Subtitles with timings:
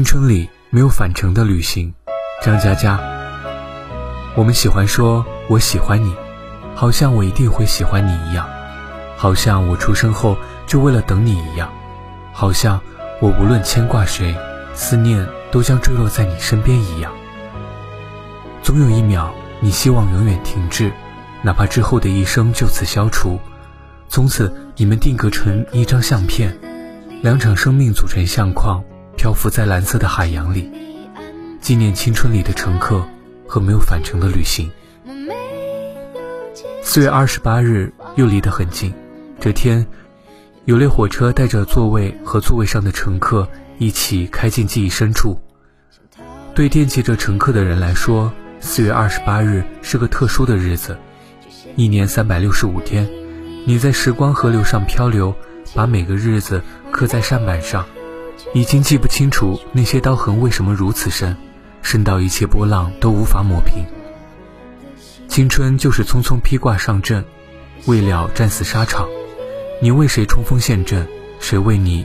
[0.00, 1.92] 青春里没有返程的旅行，
[2.42, 2.98] 张嘉佳。
[4.34, 6.16] 我们喜欢说“我喜欢你”，
[6.74, 8.48] 好像我一定会喜欢你一样，
[9.14, 11.70] 好像我出生后就为了等你一样，
[12.32, 12.80] 好像
[13.20, 14.34] 我无论牵挂谁，
[14.72, 17.12] 思念都将坠落在你身边一样。
[18.62, 20.90] 总有一秒，你希望永远停滞，
[21.42, 23.38] 哪怕之后的一生就此消除，
[24.08, 26.58] 从此你们定格成一张相片。
[27.20, 28.82] 两场生命组成相框，
[29.20, 30.72] 漂浮在蓝色的海洋里，
[31.60, 33.06] 纪念青春里的乘客
[33.46, 34.70] 和没有返程的旅行。
[36.80, 38.94] 四月二十八日又离得很近，
[39.38, 39.86] 这天，
[40.64, 43.46] 有列火车带着座位和座位上的乘客
[43.76, 45.38] 一起开进记忆深处。
[46.54, 50.96] 对惦记着乘客的人来说，四月二十八日是个特殊的日子，
[51.76, 53.06] 一年三百六十五天，
[53.66, 55.34] 你在时光河流上漂流。
[55.72, 56.60] 把每个日子
[56.90, 57.86] 刻在扇板上，
[58.52, 61.36] 已经记不清楚那些刀痕为什么如此深，
[61.82, 63.84] 深到一切波浪都无法抹平。
[65.28, 67.24] 青春就是匆匆披挂上阵，
[67.86, 69.06] 未了战死沙场。
[69.80, 71.06] 你为谁冲锋陷阵？
[71.38, 72.04] 谁为你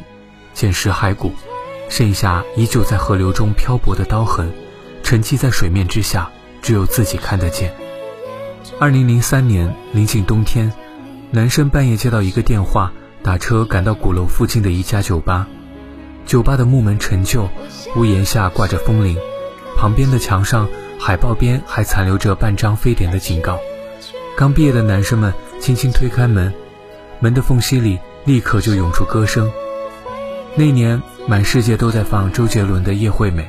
[0.54, 1.34] 捡拾骸骨？
[1.90, 4.54] 剩下依旧在河流中漂泊的刀痕，
[5.04, 6.30] 沉寂在水面之下，
[6.62, 7.74] 只有自己看得见。
[8.80, 10.72] 二零零三年临近冬天，
[11.32, 12.92] 男生半夜接到一个电话。
[13.24, 15.48] 打车赶到鼓楼附近的一家酒吧，
[16.26, 17.48] 酒吧的木门陈旧，
[17.96, 19.18] 屋檐下挂着风铃，
[19.78, 20.68] 旁边的墙上
[21.00, 23.60] 海报边还残留着半张非典的警告。
[24.36, 26.54] 刚毕业的男生们轻轻推开门，
[27.20, 29.52] 门的缝隙里立刻就涌出歌声。
[30.56, 33.44] 那年满世界都在放周杰伦的《叶惠美》，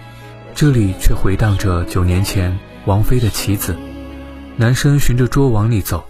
[0.55, 3.73] 这里却回荡着九年前王菲的《棋子》。
[4.57, 6.05] 男生循着桌往里走，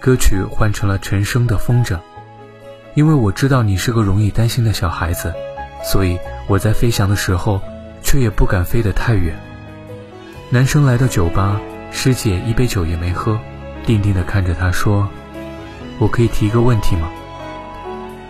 [0.00, 1.94] 歌曲换成了陈升的《风筝》。
[2.94, 5.34] 因为我知道你是个容易担心的小孩子，
[5.86, 7.62] 所以我在飞翔的时候，
[8.02, 9.38] 却也不敢飞得太远。
[10.50, 11.60] 男生来到酒吧，
[11.92, 13.38] 师姐一杯酒也没喝，
[13.86, 15.08] 定定地看着他说
[15.98, 17.08] ：“我可以提一个问题吗？”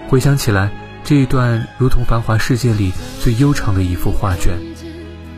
[0.07, 0.71] 回想起来，
[1.03, 4.53] 这一段如同繁华世界里最悠长的一幅画卷。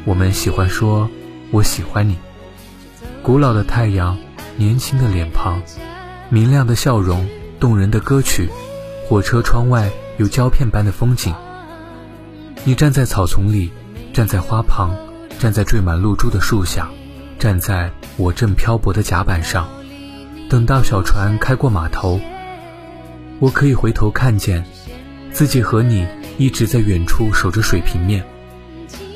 [0.05, 1.09] 我们喜欢说
[1.53, 2.19] “我喜欢你”，
[3.23, 4.19] 古老的太阳，
[4.57, 5.63] 年轻的脸庞，
[6.31, 7.29] 明亮的笑容，
[7.61, 8.49] 动人的歌曲。
[9.09, 11.33] 火车窗外有胶片般的风景。
[12.65, 13.71] 你站在草丛里，
[14.13, 14.95] 站在花旁，
[15.39, 16.89] 站在缀满露珠的树下，
[17.39, 19.67] 站在我正漂泊的甲板上，
[20.51, 22.21] 等到小船开过码头。
[23.39, 24.65] 我可以回头看见，
[25.33, 28.23] 自己和你一直在远处守着水平面。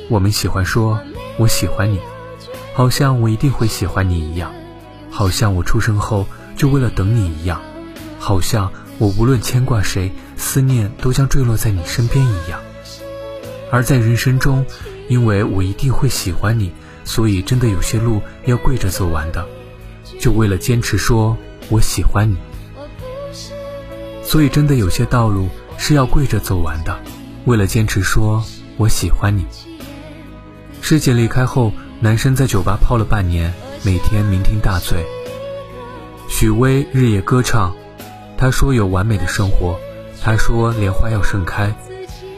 [0.08, 0.98] 我们喜欢说
[1.36, 2.00] “我喜欢你”，
[2.72, 4.50] 好像我一定会喜欢你一样，
[5.10, 6.26] 好像我出生后
[6.56, 7.60] 就为了等你一样，
[8.18, 8.72] 好像。
[8.98, 12.60] 我无论牵挂谁，思念都将坠落在你身边一样。
[13.72, 14.66] 而在人生中，
[15.08, 16.70] 因为我一定会喜欢你，
[17.04, 19.46] 所以真的有些路要跪着走完的，
[20.20, 21.34] 就为了坚持说
[21.70, 22.36] 我喜欢你。
[24.22, 27.00] 所以真的有些道路是要跪着走完的，
[27.46, 28.44] 为了坚持说
[28.76, 29.46] 我喜欢你。
[30.82, 35.06] 师姐离开后，男生在酒吧泡了半年，每天酩酊大醉。
[36.28, 37.74] 许巍日夜歌唱。
[38.36, 39.78] 他说有完美的生活，
[40.20, 41.72] 他说莲花要盛开，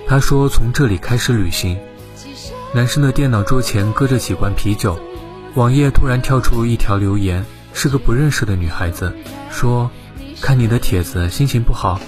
[0.06, 1.78] 他说从这里开始旅行。
[2.74, 4.98] 男生的电脑桌前搁着几罐啤酒，
[5.54, 9.14] 网页突然跳出一条留言，是个不认识的女孩子，
[9.50, 9.90] 说
[10.40, 12.00] 看你的帖子心情不好。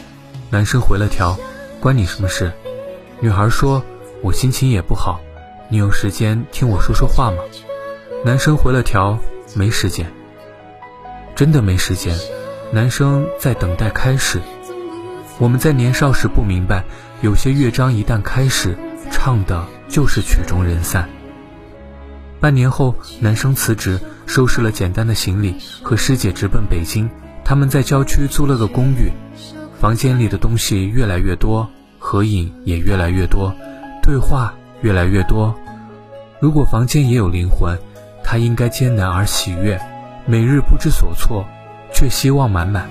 [0.50, 1.38] 男生回了条，
[1.80, 2.52] 关你什么事？
[3.20, 3.82] 女孩说，
[4.22, 5.20] 我心情也不好，
[5.68, 7.38] 你有时间听我说说话吗？
[8.24, 9.18] 男生回了条，
[9.54, 10.12] 没时间，
[11.34, 12.16] 真的没时间。
[12.72, 14.40] 男生在等待开始。
[15.38, 16.84] 我们在年少时不明白，
[17.22, 18.76] 有些乐章一旦开始，
[19.10, 21.08] 唱的就是曲终人散。
[22.38, 27.08] 半年后，男生辞职，收拾了简单的行李，和师姐直奔北京。
[27.44, 29.10] 他们在郊区租了个公寓，
[29.80, 31.68] 房间里的东西越来越多，
[31.98, 33.54] 合影也越来越多，
[34.02, 35.54] 对话越来越多。
[36.40, 37.78] 如果房间也有灵魂，
[38.22, 39.80] 它应该艰难而喜悦，
[40.26, 41.46] 每日不知所措。
[41.94, 42.90] 却希望满满。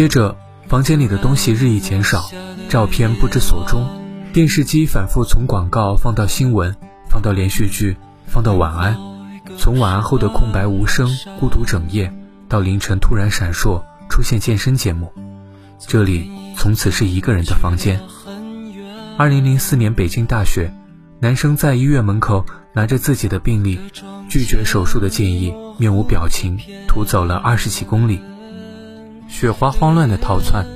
[0.00, 0.34] 接着，
[0.66, 2.30] 房间里的东西日益减少，
[2.70, 3.86] 照片不知所终。
[4.32, 6.74] 电视机反复从广告放到新闻，
[7.10, 8.96] 放到连续剧，放到晚安，
[9.58, 11.06] 从晚安后的空白无声、
[11.38, 12.10] 孤独整夜，
[12.48, 15.12] 到凌晨突然闪烁，出现健身节目。
[15.78, 18.00] 这里从此是一个人的房间。
[19.18, 20.72] 二零零四年北京大雪，
[21.20, 23.78] 男生在医院门口拿着自己的病历，
[24.30, 26.58] 拒绝手术的建议，面无表情，
[26.88, 28.18] 徒走了二十几公里。
[29.30, 30.66] 雪花慌乱的逃窜，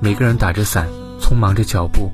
[0.00, 0.88] 每个人打着伞，
[1.20, 2.10] 匆忙着脚步，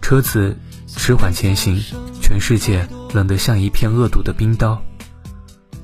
[0.00, 1.78] 车子迟缓前行，
[2.22, 4.80] 全世界冷得像一片恶毒的冰刀。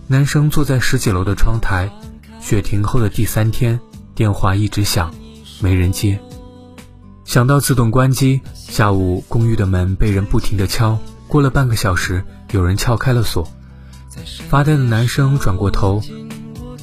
[0.07, 1.91] 男生坐在十几楼的窗台，
[2.41, 3.79] 雪停后的第三天，
[4.15, 5.13] 电话一直响，
[5.61, 6.19] 没人接。
[7.25, 10.97] 想到自动关机，下午公寓的门被人不停地敲。
[11.29, 13.47] 过了半个小时，有人撬开了锁。
[14.49, 16.03] 发呆的男生转过头，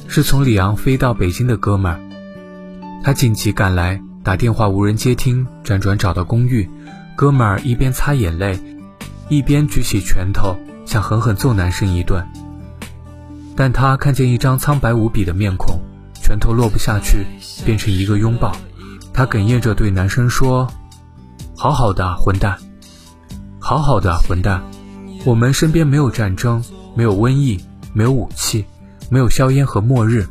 [0.06, 2.00] 是从里昂飞到北京的哥们儿。
[3.02, 6.68] 他紧急赶来，打电话无人接听，辗转找到公寓。
[7.16, 8.58] 哥们儿一边擦眼泪，
[9.28, 10.54] 一边举起拳头
[10.86, 12.24] 想狠狠揍男生一顿。
[13.56, 15.80] 但他看见一张苍白无比的面孔，
[16.14, 17.26] 拳头落不下去，
[17.64, 18.52] 变成一个拥抱。
[19.12, 20.68] 他哽咽着对男生说
[21.56, 22.56] ：“好好的，混蛋，
[23.58, 24.62] 好好的，混蛋。
[25.24, 26.62] 我们身边没有战争，
[26.94, 27.58] 没有瘟疫，
[27.92, 28.64] 没有武器，
[29.10, 30.24] 没有硝烟和末日，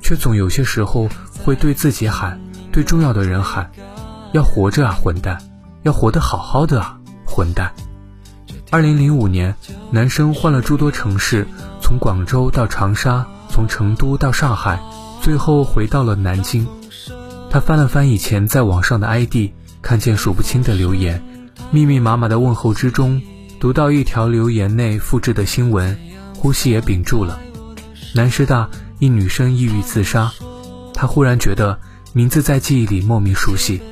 [0.00, 1.08] 却总有些时候
[1.44, 2.40] 会对自己喊，
[2.70, 3.70] 对重要的人喊：
[4.32, 5.38] 要活着啊，混蛋！
[5.82, 7.72] 要活得好好的啊，混蛋！”
[8.70, 9.54] 二零零五年，
[9.90, 11.46] 男生换了诸多城市，
[11.80, 14.80] 从广州到长沙，从成都到上海，
[15.20, 16.66] 最后回到了南京。
[17.50, 19.50] 他翻了翻以前在网上的 ID，
[19.82, 21.22] 看见数不清的留言，
[21.70, 23.20] 密密麻麻的问候之中，
[23.60, 25.98] 读到一条留言内复制的新闻，
[26.34, 27.38] 呼吸也屏住了。
[28.14, 30.32] 南师大一女生抑郁自杀，
[31.02, 31.80] 他忽然觉得
[32.12, 33.82] 名字在记忆里莫名熟悉，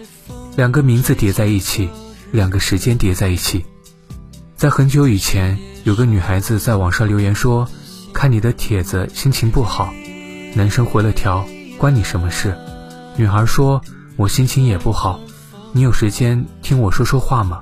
[0.55, 1.91] 两个名字叠在一起，
[2.31, 3.67] 两个时间叠在一起。
[4.55, 7.69] 在很久以前，有个女孩子在网上留言说
[8.15, 9.93] ：“看你的帖子心情不好。”
[10.55, 11.45] 男生回了条
[11.77, 12.57] ：“关你什么事？”
[13.19, 13.83] 女孩说
[14.15, 15.19] ：“我心情也不好，
[15.73, 17.61] 你有时间听我说说话吗？”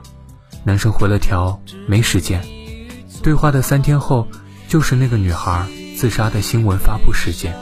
[0.63, 1.59] 男生回了条
[1.89, 2.45] ：“没时间。”
[3.25, 4.29] 对话的三天后，
[4.69, 5.67] 就是那个女孩
[5.97, 7.57] 自杀的新闻发布时间。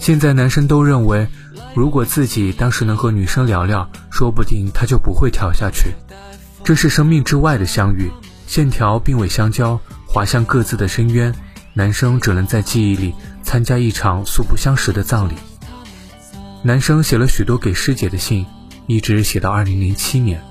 [0.00, 1.28] 现在男生都认为，
[1.74, 5.94] 如果自己当时能和女生聊聊，说不定他就不会跳下去。
[6.64, 8.10] 这是生命之外的相遇，
[8.46, 11.34] 线条并未相交，滑向各自的深渊。
[11.74, 15.34] 男生只能在记忆里参加一场素不相识的葬礼。
[16.62, 18.46] 男生写了许多给师姐的信，
[18.86, 20.42] 一直写到二零零七年。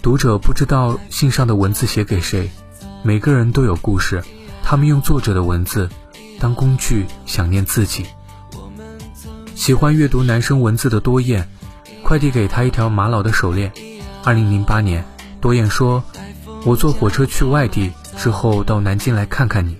[0.00, 2.48] 读者不知道信上的文字写给谁，
[3.02, 4.22] 每个人都有故事。
[4.62, 5.90] 他们用作者的文字
[6.38, 8.06] 当工具，想念自己。
[9.56, 11.48] 喜欢阅读男生文字的多燕，
[12.02, 13.72] 快递给他一条玛瑙的手链。
[14.22, 15.02] 二零零八年，
[15.40, 16.04] 多燕说
[16.64, 19.74] ：“我坐火车去外地，之后到南京来看看你。”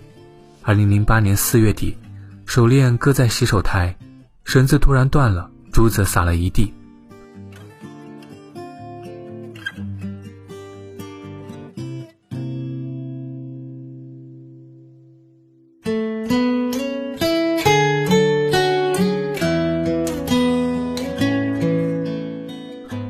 [0.64, 1.96] 二零零八年四月底，
[2.46, 3.94] 手链搁在洗手台，
[4.44, 5.50] 绳子突然断了。
[5.70, 6.72] 珠子撒了一地。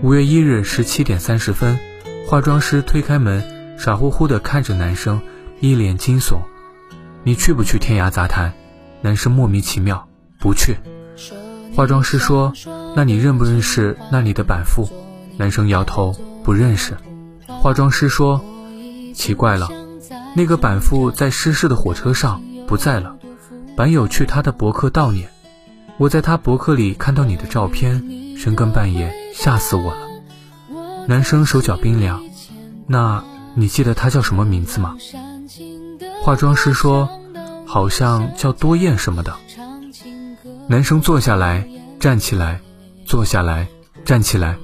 [0.06, 1.80] 五月一日十七点三十分，
[2.28, 5.20] 化妆师推开门，傻乎乎的看着男生，
[5.58, 6.36] 一脸惊悚
[7.26, 8.52] ：“你去不去天涯杂谈？”
[9.02, 10.08] 男生莫名其妙
[10.38, 10.76] ：“不去。”
[11.74, 12.52] 化妆师说
[12.94, 14.88] ：“那你认不认识那里的板父？”
[15.36, 16.96] 男生摇头，不认识。
[17.48, 18.40] 化妆师说
[19.12, 19.68] ：“奇怪了，
[20.36, 23.16] 那个板父在失事的火车上不在了。
[23.76, 25.28] 板友去他的博客悼念，
[25.98, 28.00] 我在他博客里看到你的照片，
[28.36, 29.12] 深更半夜
[29.46, 30.00] 吓死我了。”
[31.06, 32.20] 男生手脚冰凉。
[32.88, 33.22] 那
[33.54, 34.96] 你记得他叫什么名字吗？
[36.20, 37.08] 化妆师说
[37.64, 39.36] ：“好像叫多燕什么的。”
[40.66, 41.68] 男生坐下来，
[42.00, 42.60] 站起来，
[43.06, 43.68] 坐下来，
[44.04, 44.56] 站起来，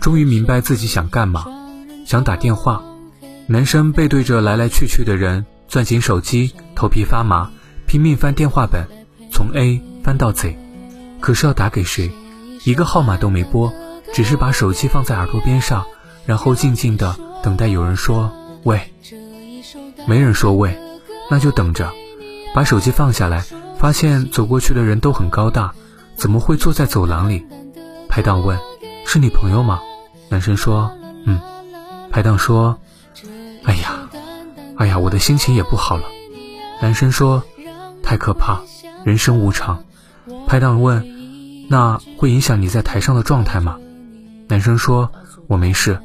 [0.00, 1.44] 终于明白自己想干嘛，
[2.06, 2.82] 想打电话。
[3.46, 7.50] 男生背对着来来去去的人，攥紧手机，头皮发麻，
[7.86, 8.88] 拼命翻电话本，
[9.30, 10.56] 从 A 翻到 Z，
[11.20, 12.10] 可是要打给谁？
[12.64, 13.70] 一个号码都没拨，
[14.12, 15.86] 只是把手机放在耳朵边上，
[16.26, 18.32] 然后静静的等待有人说
[18.64, 18.92] 喂。
[20.06, 20.76] 没人说喂，
[21.30, 21.90] 那就等着，
[22.54, 23.44] 把手机放下来。
[23.78, 25.74] 发现走过去的人都很高大，
[26.14, 27.44] 怎么会坐在走廊里？
[28.08, 28.56] 拍档问
[29.04, 29.80] ：“是你朋友吗？”
[30.30, 30.92] 男生说
[31.26, 31.40] ：“嗯。”
[32.12, 32.78] 拍档说
[33.66, 34.08] ：“哎呀，
[34.76, 36.04] 哎呀，我的心情也不好了。”
[36.80, 37.42] 男生说
[38.04, 38.60] ：“太可怕，
[39.02, 39.82] 人生无常。”
[40.46, 41.04] 拍档问
[41.68, 43.78] ：“那会影响你在台上的状态吗？”
[44.52, 45.10] 男生说
[45.48, 45.98] ：“我没事。”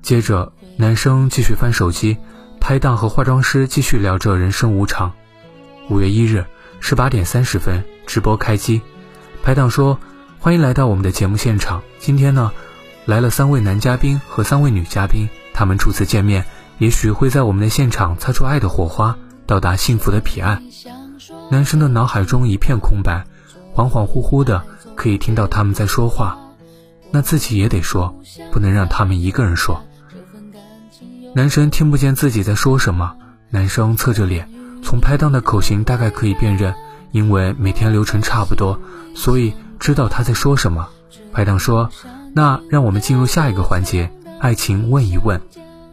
[0.00, 2.16] 接着，男生继续翻手机，
[2.60, 5.10] 拍档和化妆师继续聊着人生无常。
[5.90, 6.44] 五月一日。
[6.78, 8.80] 十八点三十分，直播开机，
[9.42, 9.98] 拍档说
[10.38, 11.82] ：“欢迎来到我们的节目现场。
[11.98, 12.52] 今天呢，
[13.06, 16.44] 来了三位男嘉宾和三位女嘉宾，他们初次见面，
[16.78, 19.16] 也许会在我们的现场擦出爱的火花，
[19.46, 20.62] 到达幸福的彼岸。”
[21.50, 23.24] 男生的脑海中一片空白，
[23.74, 24.62] 恍恍惚惚的
[24.94, 26.38] 可以听到他们在说话，
[27.10, 28.14] 那自己也得说，
[28.52, 29.82] 不能让他们一个人说。
[31.34, 33.14] 男生听不见自己在说什么，
[33.50, 34.48] 男生侧着脸，
[34.82, 36.74] 从拍档的口型大概可以辨认。
[37.12, 38.80] 因为每天流程差不多，
[39.14, 40.88] 所以知道他在说什么。
[41.32, 41.88] 拍档说
[42.34, 45.40] ：“那让我们进入下一个环节，爱情问一问。”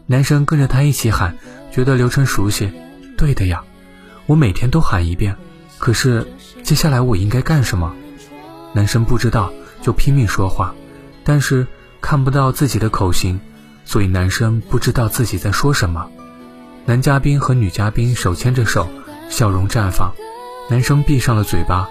[0.06, 1.38] 男生跟着他一起喊，
[1.70, 2.72] 觉得流程熟悉。
[3.16, 3.62] 对的呀，
[4.26, 5.36] 我每天都喊一遍。
[5.78, 6.26] 可是
[6.64, 7.94] 接下来我应该干什么？
[8.72, 10.74] 男生不知道，就拼命说话，
[11.24, 11.66] 但是
[12.00, 13.40] 看不到自己的口型，
[13.84, 16.08] 所以男生不知道自己在说什么。
[16.84, 18.88] 男嘉宾和女嘉宾手牵着手，
[19.28, 20.12] 笑容绽放。
[20.70, 21.88] 男生闭上了嘴巴，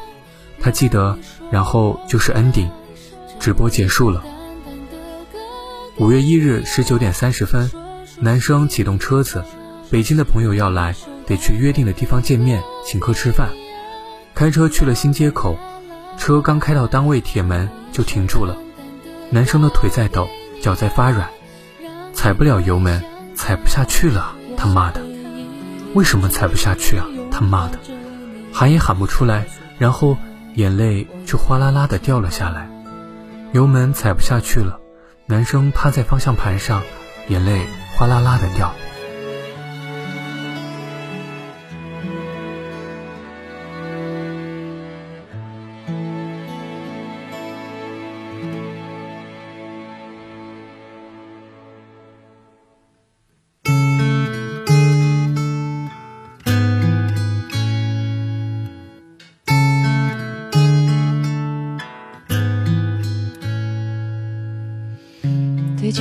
[0.60, 1.18] 他记得，
[1.52, 2.70] 然后就是 ending，
[3.40, 4.24] 直播结束了。
[5.98, 7.70] 五月一日十九点三十分，
[8.20, 9.44] 男生启动车子，
[9.90, 10.96] 北京的朋友要来，
[11.28, 13.50] 得去约定的地方见面，请客吃饭。
[14.34, 15.58] 开车去了新街口，
[16.18, 18.58] 车刚开到单位铁门就停住了。
[19.34, 20.28] 男生的腿在抖，
[20.62, 21.30] 脚在发软，
[22.14, 23.02] 踩不了油门，
[23.34, 24.36] 踩不下去了。
[24.58, 25.02] 他妈的，
[25.94, 27.08] 为什么踩不下去啊？
[27.32, 27.80] 他妈的！
[28.54, 29.46] 喊也喊不出来，
[29.80, 30.18] 然后
[30.56, 32.70] 眼泪就哗啦啦的掉了下来，
[33.54, 34.78] 油门踩不下去了，
[35.26, 36.84] 男生趴在方向盘上，
[37.30, 38.74] 眼泪哗啦啦的掉。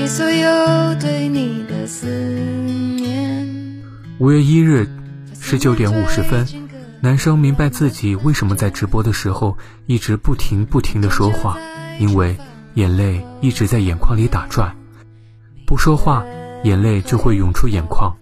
[0.06, 3.48] 所有对你的思念。
[4.18, 4.86] 五月一日
[5.40, 6.46] 十九点五十分，
[7.00, 9.56] 男生明白自己为什么在直播的时候
[9.86, 11.56] 一直不停不停的说话，
[11.98, 12.36] 因为
[12.74, 14.76] 眼泪一直在眼眶里打转，
[15.66, 16.24] 不说话，
[16.62, 18.14] 眼泪就会涌出眼眶。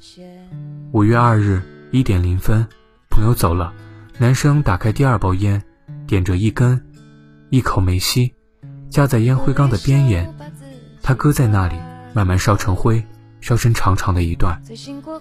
[0.92, 1.60] 五月二日
[1.90, 2.64] 一点零分，
[3.10, 3.72] 朋友走了，
[4.18, 5.60] 男生打开第二包烟，
[6.06, 6.80] 点着一根，
[7.50, 8.32] 一口没吸，
[8.90, 10.32] 架在烟灰缸的边沿，
[11.02, 11.74] 他搁在那里。
[12.14, 13.04] 慢慢烧成灰，
[13.40, 14.60] 烧成长长的一段，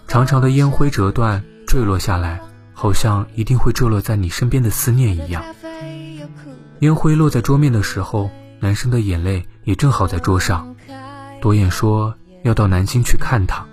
[0.07, 2.39] 长长的烟灰折断坠落下来，
[2.73, 5.43] 好像一定会坠落在你身边的思念一样。
[6.79, 8.31] 烟灰落在桌面的时候，
[8.61, 10.75] 男生的眼泪也正好在桌上。
[11.41, 13.63] 多燕说要到南京去看他，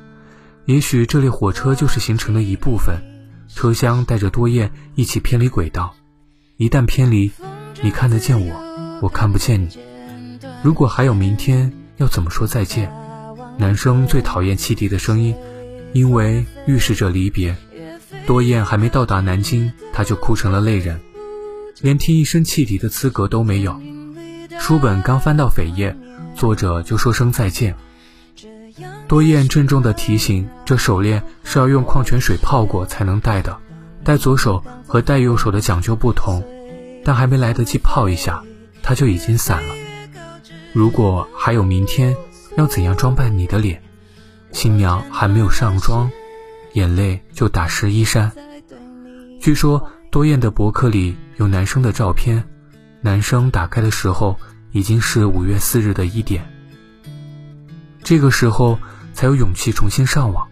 [0.66, 3.00] 也许这列火车就是行程的一部分，
[3.48, 5.94] 车厢带着多燕一起偏离轨道。
[6.56, 7.30] 一旦偏离，
[7.80, 9.78] 你看得见我，我看不见你。
[10.62, 12.92] 如果还有明天，要怎么说再见？
[13.56, 15.34] 男生最讨厌汽笛的声音，
[15.92, 17.56] 因为预示着离别。
[18.26, 21.00] 多燕还没到达南京，他就哭成了泪人，
[21.80, 23.80] 连听一声汽笛的资格都没有。
[24.58, 25.96] 书本刚翻到扉页，
[26.34, 27.74] 作者就说声再见。
[29.06, 33.56] 多燕郑重地提醒：这手链是要用矿泉水泡过才能戴的，
[34.02, 36.42] 戴左手和戴右手的讲究不同。
[37.04, 38.42] 但还没来得及泡一下，
[38.82, 39.74] 它就已经散了。
[40.74, 42.14] 如果还有明天。
[42.56, 43.82] 要怎样装扮你的脸？
[44.52, 46.08] 新娘还没有上妆，
[46.74, 48.30] 眼泪就打湿衣衫。
[49.40, 52.44] 据说多燕的博客里有男生的照片，
[53.00, 54.38] 男生打开的时候
[54.70, 56.48] 已经是五月四日的一点。
[58.04, 58.78] 这个时候
[59.12, 60.46] 才有勇气重新上网，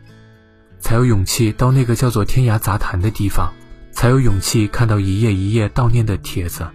[0.80, 3.52] 才有勇气到那个叫做天涯杂谈的地方，
[3.92, 6.66] 才有勇气看到一页一页悼念的帖子，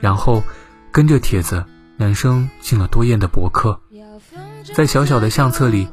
[0.00, 0.44] 然后
[0.92, 1.64] 跟着帖子，
[1.98, 3.80] 男生进了多燕的博客。
[4.74, 5.88] 在小小的相册里，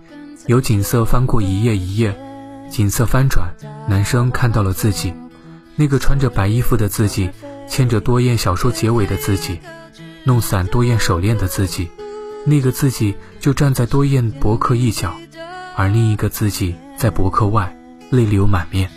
[0.47, 2.17] 有景色翻过一页一页，
[2.69, 3.53] 景色翻转，
[3.87, 5.13] 男生看到了自己，
[5.75, 7.29] 那个穿着白衣服的自己，
[7.67, 9.59] 牵着多燕小说结尾的自己，
[10.23, 11.89] 弄散多燕手链的自己，
[12.45, 15.13] 那个自己就站在多燕博客一角，
[15.75, 17.77] 而另一个自己在博客外，
[18.09, 18.89] 泪流满面。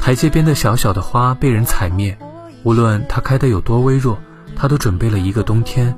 [0.00, 2.18] 台阶边的小小的花被人踩灭，
[2.64, 4.18] 无论它开得有多微弱，
[4.56, 5.96] 他都准备了一个冬天。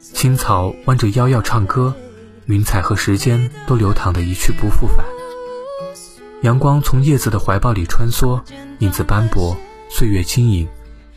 [0.00, 1.94] 青草弯着腰要唱歌，
[2.46, 5.04] 云彩和时间都流淌的一去不复返。
[6.42, 8.40] 阳光从叶子的怀抱里穿梭，
[8.78, 9.56] 影子斑驳，
[9.90, 10.66] 岁月轻盈，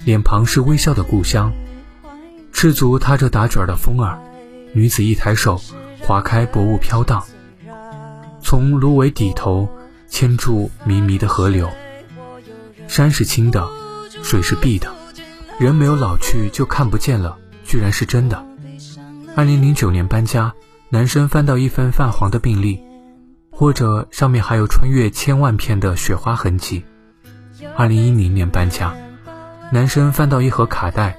[0.03, 1.51] 脸庞是微笑的故乡。
[2.51, 4.19] 赤足踏着打卷的风儿，
[4.73, 5.59] 女子一抬手，
[6.01, 7.23] 划开薄雾飘荡。
[8.41, 9.67] 从芦苇底头
[10.09, 11.69] 牵住迷迷的河流，
[12.87, 13.67] 山是青的，
[14.21, 14.92] 水是碧的，
[15.63, 18.45] 人没有老去就看不见了，居然是真的。
[19.33, 20.53] 二零零九年搬家，
[20.89, 22.81] 男生翻到一份泛黄的病历，
[23.49, 26.83] 或者上面还有穿越千万片的雪花痕迹。
[27.77, 28.93] 二零一零年搬家，
[29.71, 31.17] 男生翻到一盒卡带，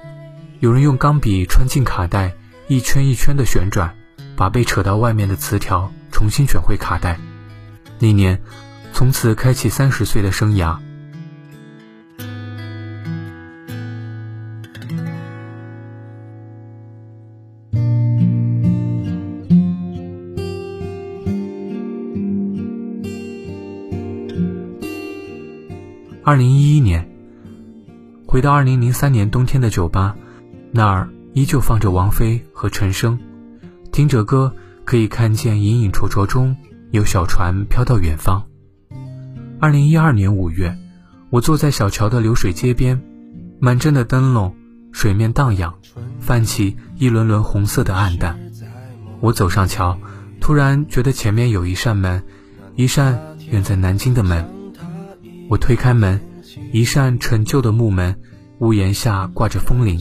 [0.61, 2.35] 有人用钢笔穿进卡带，
[2.69, 3.97] 一圈一圈的旋转，
[4.37, 7.19] 把被扯到外面的磁条重新卷回卡带。
[7.99, 8.43] 那年，
[8.93, 10.77] 从此开启三十岁的生涯。
[26.27, 27.07] 二零一一年，
[28.27, 30.17] 回到二零零三年冬天的酒吧，
[30.73, 33.19] 那儿依旧放着王菲和陈升，
[33.93, 34.51] 听着歌
[34.87, 36.57] 可以看见隐隐绰绰中
[36.93, 38.43] 有小船飘到远方。
[39.61, 40.75] 二零一二年五月，
[41.29, 43.03] 我坐在小桥的流水街边，
[43.61, 44.55] 满镇的灯笼，
[44.93, 45.75] 水面荡漾，
[46.21, 48.41] 泛起一轮轮红色的暗淡。
[49.21, 49.99] 我走上桥，
[50.41, 52.23] 突然觉得前面有一扇门，
[52.77, 54.54] 一扇远在南京的门。
[55.49, 56.21] 我推开门，
[56.73, 58.17] 一扇陈旧的木门，
[58.59, 60.01] 屋檐下挂着风铃，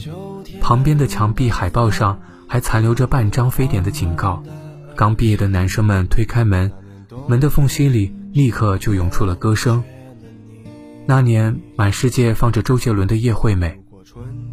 [0.62, 4.42] 旁边的墙壁海报上还残留着半张非典的警告。
[4.96, 6.72] 刚毕业的男生们推开门，
[7.28, 9.84] 门的缝隙里立刻就涌出了歌声。
[11.06, 13.82] 那年满世界放着周杰伦的《叶惠美》，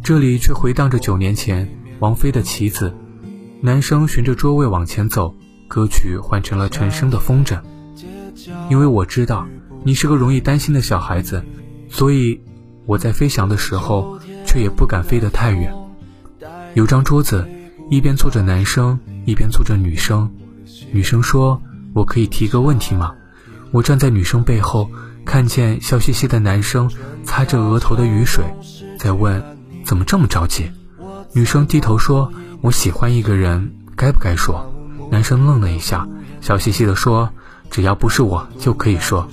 [0.03, 1.69] 这里却回荡着九年前
[1.99, 2.89] 王菲的《棋子》。
[3.61, 5.33] 男生循着桌位往前走，
[5.67, 7.55] 歌曲换成了陈升的《风筝》，
[8.69, 9.47] 因为我知道。
[9.83, 11.43] 你是个容易担心的小孩子，
[11.89, 12.39] 所以
[12.85, 15.73] 我在飞翔的时候，却也不敢飞得太远。
[16.75, 17.47] 有张桌子，
[17.89, 20.29] 一边坐着男生，一边坐着女生。
[20.91, 21.59] 女生说
[21.93, 23.11] ：“我可以提个问题吗？”
[23.71, 24.89] 我站在女生背后，
[25.25, 26.89] 看见笑嘻嘻的男生
[27.23, 28.45] 擦着额头的雨水，
[28.99, 29.43] 在问
[29.83, 30.69] ：“怎么这么着急？”
[31.33, 34.71] 女生低头说：“我喜欢一个人，该不该说？”
[35.09, 36.07] 男生愣了一下，
[36.39, 37.29] 笑嘻嘻地说
[37.71, 39.27] ：“只要不是我，就可以说。”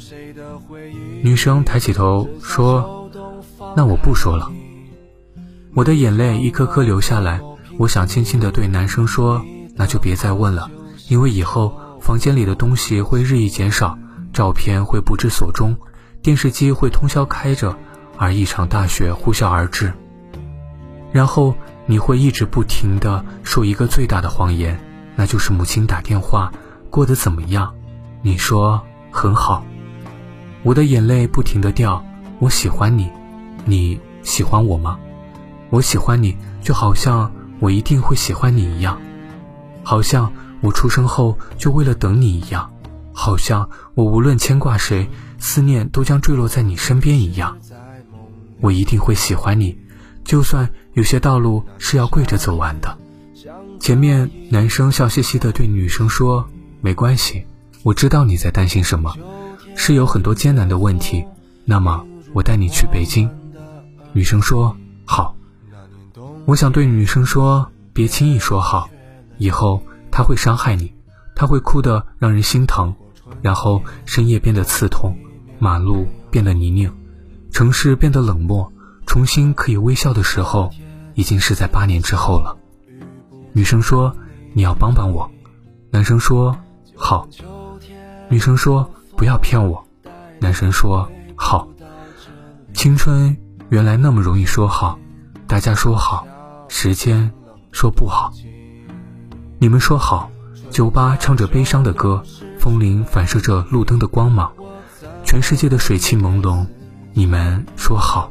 [1.22, 3.10] 女生抬起头说
[3.76, 4.50] ：“那我不说了。”
[5.74, 7.40] 我的眼泪一颗颗流下来。
[7.76, 9.40] 我想轻轻地对男生说
[9.76, 10.68] ：“那就别再问了，
[11.08, 13.96] 因为以后房间里的东西会日益减少，
[14.32, 15.76] 照片会不知所终，
[16.20, 17.76] 电视机会通宵开着，
[18.16, 19.92] 而一场大雪呼啸而至。
[21.12, 21.54] 然后
[21.86, 24.80] 你会一直不停地说一个最大的谎言，
[25.14, 26.52] 那就是母亲打电话
[26.90, 27.72] 过得怎么样？
[28.22, 29.64] 你说很好。”
[30.68, 32.04] 我的眼泪不停地掉，
[32.40, 33.10] 我喜欢你，
[33.64, 34.98] 你喜欢我吗？
[35.70, 39.00] 我喜欢你，就好像我一定会喜欢你一样，
[39.82, 42.70] 好像我出生后就为了等你一样，
[43.14, 47.56] 好像我无论牵挂谁，思念都将坠落在你身边一样。
[48.60, 49.78] 我一定会喜欢你，
[50.22, 52.94] 就算有些道路是要跪着走完的。
[53.80, 56.46] 前面男生笑嘻嘻地对女生说
[56.82, 57.46] ：“没关系，
[57.82, 59.14] 我知道你在担心什么。”
[59.80, 61.24] 是有很多艰难的问题，
[61.64, 63.30] 那么我带你去北京。
[64.12, 65.34] 女生说好。
[66.46, 68.90] 我想对女生说，别轻易说好，
[69.38, 70.92] 以后他会伤害你，
[71.36, 72.92] 他会哭得让人心疼，
[73.40, 75.16] 然后深夜变得刺痛，
[75.60, 76.92] 马路变得泥泞，
[77.52, 78.70] 城市变得冷漠，
[79.06, 80.70] 重新可以微笑的时候，
[81.14, 82.54] 已经是在八年之后了。
[83.52, 84.14] 女生说
[84.54, 85.30] 你要帮帮我。
[85.90, 86.54] 男生说
[86.96, 87.28] 好。
[88.28, 88.90] 女生说。
[89.18, 89.84] 不要骗我，
[90.38, 91.66] 男生说好。
[92.72, 93.36] 青春
[93.68, 94.96] 原来那么容易说好，
[95.48, 96.24] 大家说好，
[96.68, 97.28] 时间
[97.72, 98.32] 说不好。
[99.58, 100.30] 你们说好，
[100.70, 102.22] 酒吧唱着悲伤的歌，
[102.60, 104.52] 风铃反射着路灯的光芒，
[105.24, 106.64] 全世界的水汽朦胧。
[107.12, 108.30] 你们说好，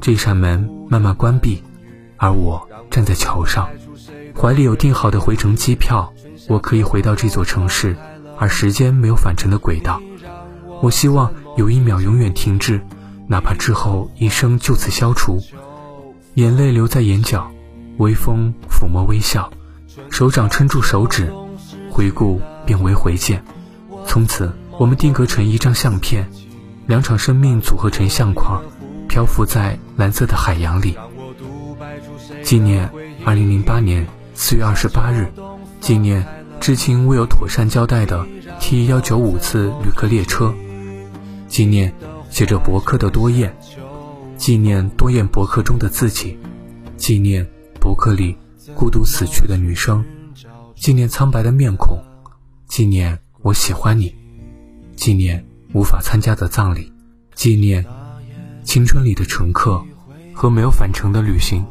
[0.00, 1.62] 这扇门慢慢关闭，
[2.16, 3.68] 而我站在桥上，
[4.34, 6.12] 怀里有订好的回程机票，
[6.48, 7.96] 我可以回到这座城市，
[8.38, 10.00] 而时间没有返程的轨道。
[10.82, 12.80] 我希望有一秒永远停滞，
[13.28, 15.40] 哪怕之后一生就此消除。
[16.34, 17.50] 眼泪留在眼角，
[17.96, 19.50] 微风抚摸微笑，
[20.10, 21.32] 手掌撑住手指，
[21.90, 23.42] 回顾变为回见。
[24.06, 26.28] 从此，我们定格成一张相片，
[26.86, 28.62] 两场生命组合成相框，
[29.08, 30.96] 漂浮在蓝色的海洋里。
[32.42, 32.90] 纪念
[33.24, 35.32] 二零零八年四月二十八日，
[35.80, 36.26] 纪念
[36.60, 38.26] 至今未有妥善交代的
[38.60, 40.52] T 幺九五次旅客列车。
[41.48, 41.94] 纪念
[42.28, 43.54] 写着博客的多燕，
[44.36, 46.36] 纪念多燕博客中的自己，
[46.96, 47.46] 纪念
[47.80, 48.36] 博客里
[48.74, 50.04] 孤独死去的女生，
[50.74, 52.02] 纪念苍白的面孔，
[52.66, 54.12] 纪念我喜欢你，
[54.96, 56.92] 纪念无法参加的葬礼，
[57.34, 57.84] 纪念
[58.64, 59.80] 青春里的乘客
[60.34, 61.64] 和没有返程的旅行。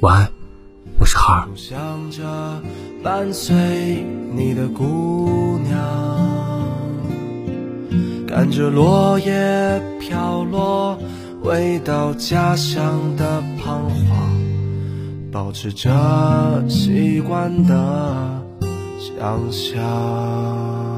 [0.00, 0.32] 晚安，
[0.98, 1.48] 我是哈尔。
[1.56, 2.22] 想着
[3.02, 5.78] 伴随你的姑娘，
[8.26, 10.98] 看着落叶飘落，
[11.42, 14.32] 回到家乡的彷徨，
[15.32, 18.42] 保持着习惯的
[18.98, 20.93] 想象。